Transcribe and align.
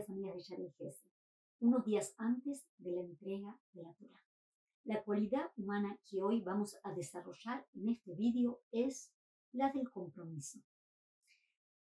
Yarel 0.00 0.72
Gesed, 0.78 1.10
unos 1.60 1.84
días 1.84 2.14
antes 2.16 2.66
de 2.78 2.92
la 2.92 3.00
entrega 3.02 3.60
de 3.72 3.82
la 3.82 3.92
Torah. 3.94 4.24
La 4.84 5.04
cualidad 5.04 5.52
humana 5.56 5.98
que 6.08 6.22
hoy 6.22 6.40
vamos 6.40 6.78
a 6.82 6.92
desarrollar 6.92 7.66
en 7.74 7.90
este 7.90 8.14
vídeo 8.14 8.62
es 8.70 9.12
la 9.52 9.70
del 9.70 9.90
compromiso. 9.90 10.60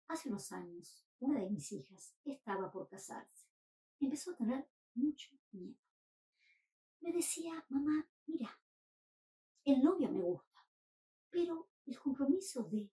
Hace 0.09 0.29
unos 0.29 0.51
años, 0.51 1.07
una 1.21 1.41
de 1.41 1.49
mis 1.49 1.71
hijas 1.73 2.15
estaba 2.25 2.73
por 2.73 2.89
casarse. 2.89 3.46
Empezó 4.01 4.32
a 4.32 4.37
tener 4.37 4.69
mucho 4.95 5.30
miedo. 5.53 5.79
Me 7.00 7.12
decía, 7.12 7.64
mamá, 7.69 8.07
mira, 8.27 8.50
el 9.64 9.80
novio 9.80 10.11
me 10.11 10.21
gusta, 10.21 10.66
pero 11.30 11.69
el 11.87 11.98
compromiso 12.00 12.64
de 12.64 12.91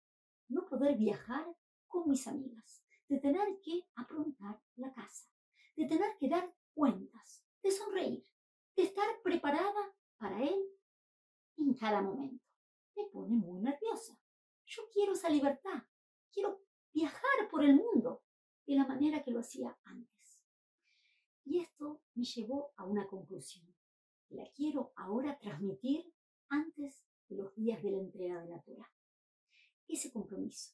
no 0.47 0.65
poder 0.65 0.97
viajar 0.97 1.45
con 1.87 2.09
mis 2.09 2.27
amigas, 2.27 2.84
de 3.08 3.20
tener 3.20 3.59
que 3.62 3.84
aprontar 3.95 4.62
la 4.76 4.94
casa, 4.94 5.30
de 5.76 5.88
tener 5.88 6.18
que 6.18 6.30
dar 6.30 6.55
cuentas, 6.73 7.45
de 7.62 7.72
sonreír, 7.72 8.26
de 8.76 8.84
estar 8.84 9.08
preparada 9.23 9.95
para 10.18 10.41
él 10.41 10.59
en 11.58 11.73
cada 11.73 12.02
momento. 12.02 12.44
Me 12.95 13.05
pone 13.05 13.36
muy 13.36 13.62
nerviosa. 13.62 14.20
Yo 14.66 14.84
quiero 14.91 15.14
esa 15.14 15.30
libertad, 15.30 15.84
quiero 16.31 16.62
viajar 16.94 17.50
por 17.50 17.64
el 17.64 17.76
mundo 17.76 18.23
de 18.66 18.76
la 18.76 18.88
manera 18.88 19.23
que 19.23 19.31
lo 19.31 19.40
hacía 19.40 19.78
antes. 19.84 20.42
Y 21.44 21.59
esto 21.59 22.02
me 22.16 22.23
llevó 22.23 22.73
a 22.76 22.86
una 22.86 23.08
conclusión. 23.08 23.66
La 24.30 24.50
quiero 24.52 24.92
ahora 24.95 25.38
transmitir 25.38 26.12
antes 26.50 27.06
de 27.30 27.36
los 27.36 27.53
días 27.56 27.81
de 27.84 27.92
la 27.92 27.98
entrega 27.98 28.42
de 28.42 28.50
la 28.50 28.62
Torah. 28.62 28.92
Ese 29.88 30.12
compromiso, 30.12 30.73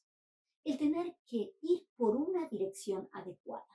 el 0.64 0.78
tener 0.78 1.16
que 1.26 1.56
ir 1.60 1.88
por 1.96 2.16
una 2.16 2.48
dirección 2.48 3.08
adecuada, 3.12 3.66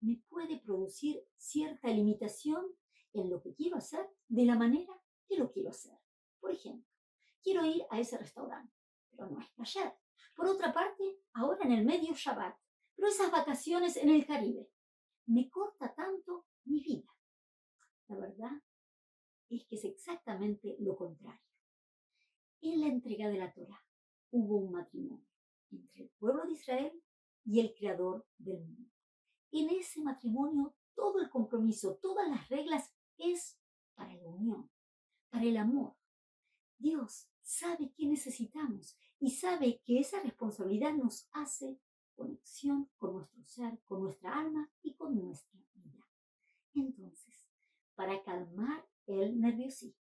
me 0.00 0.16
puede 0.28 0.58
producir 0.58 1.22
cierta 1.36 1.88
limitación 1.88 2.64
en 3.12 3.30
lo 3.30 3.42
que 3.42 3.54
quiero 3.54 3.76
hacer 3.76 4.08
de 4.28 4.44
la 4.44 4.56
manera 4.56 4.92
que 5.26 5.36
lo 5.36 5.50
quiero 5.50 5.70
hacer. 5.70 5.98
Por 6.40 6.52
ejemplo, 6.52 6.88
quiero 7.42 7.64
ir 7.64 7.84
a 7.90 7.98
ese 7.98 8.16
restaurante, 8.16 8.74
pero 9.10 9.28
no 9.28 9.40
es 9.40 9.48
ayer. 9.58 9.92
Por 10.34 10.46
otra 10.46 10.72
parte, 10.72 11.20
ahora 11.34 11.64
en 11.64 11.72
el 11.72 11.84
medio 11.84 12.14
Shabbat, 12.14 12.56
pero 12.94 13.08
esas 13.08 13.30
vacaciones 13.30 13.96
en 13.96 14.08
el 14.08 14.26
Caribe, 14.26 14.70
me 15.26 15.50
corta 15.50 15.94
tanto 15.94 16.46
mi 16.64 16.82
vida. 16.82 17.08
La 18.08 18.16
verdad 18.16 18.62
es 19.48 19.64
que 19.66 19.76
es 19.76 19.84
exactamente 19.84 20.76
lo 20.80 20.96
contrario. 20.96 21.40
En 22.62 22.80
la 22.80 22.86
entrega 22.86 23.28
de 23.28 23.38
la 23.38 23.52
Torah 23.52 23.84
hubo 24.30 24.56
un 24.56 24.72
matrimonio 24.72 25.29
el 26.00 26.10
pueblo 26.18 26.44
de 26.44 26.52
Israel 26.52 27.02
y 27.44 27.60
el 27.60 27.74
creador 27.74 28.26
del 28.38 28.60
mundo. 28.60 28.90
En 29.52 29.70
ese 29.70 30.00
matrimonio 30.02 30.74
todo 30.94 31.20
el 31.20 31.30
compromiso, 31.30 31.96
todas 31.96 32.28
las 32.28 32.48
reglas 32.48 32.92
es 33.16 33.58
para 33.94 34.14
la 34.14 34.28
unión, 34.28 34.70
para 35.30 35.44
el 35.44 35.56
amor. 35.56 35.96
Dios 36.78 37.28
sabe 37.42 37.92
qué 37.96 38.06
necesitamos 38.06 38.96
y 39.18 39.30
sabe 39.30 39.82
que 39.84 39.98
esa 39.98 40.20
responsabilidad 40.20 40.94
nos 40.94 41.28
hace 41.32 41.80
conexión 42.14 42.90
con 42.96 43.14
nuestro 43.14 43.42
ser, 43.44 43.80
con 43.84 44.02
nuestra 44.02 44.38
alma 44.38 44.70
y 44.82 44.94
con 44.94 45.18
nuestra 45.18 45.60
vida. 45.74 46.06
Entonces, 46.74 47.48
para 47.94 48.22
calmar 48.22 48.86
el 49.06 49.40
nerviosismo, 49.40 50.04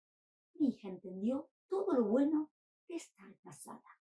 mi 0.56 0.70
hija 0.70 0.90
entendió 0.90 1.50
todo 1.68 1.94
lo 1.94 2.06
bueno 2.06 2.52
de 2.88 2.96
estar 2.96 3.36
casada, 3.40 4.00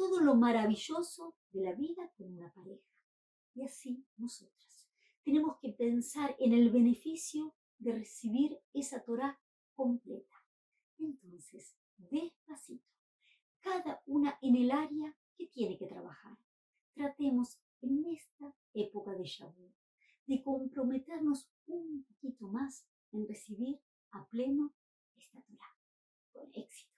todo 0.00 0.22
lo 0.22 0.34
maravilloso 0.34 1.36
de 1.52 1.60
la 1.60 1.74
vida 1.74 2.10
con 2.16 2.32
una 2.32 2.50
pareja. 2.54 2.88
Y 3.54 3.64
así 3.64 4.02
nosotras 4.16 4.88
tenemos 5.22 5.58
que 5.60 5.74
pensar 5.74 6.34
en 6.38 6.54
el 6.54 6.70
beneficio 6.70 7.54
de 7.78 7.92
recibir 7.92 8.58
esa 8.72 9.04
Torah 9.04 9.38
completa. 9.74 10.42
Entonces, 10.96 11.76
despacito, 11.98 12.88
cada 13.60 14.02
una 14.06 14.38
en 14.40 14.56
el 14.56 14.70
área 14.70 15.14
que 15.36 15.48
tiene 15.48 15.76
que 15.76 15.86
trabajar. 15.86 16.38
Tratemos 16.94 17.60
en 17.82 18.02
esta 18.06 18.56
época 18.72 19.14
de 19.14 19.24
Shavuot 19.24 19.74
de 20.24 20.42
comprometernos 20.42 21.50
un 21.66 22.04
poquito 22.04 22.48
más 22.48 22.86
en 23.12 23.28
recibir 23.28 23.78
a 24.12 24.26
pleno 24.28 24.72
esta 25.18 25.42
Torah 25.42 25.76
con 26.32 26.50
éxito. 26.54 26.89